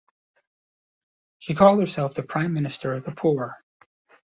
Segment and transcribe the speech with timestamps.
[1.37, 3.63] She called herself 'The Prime Minister of the Poor'.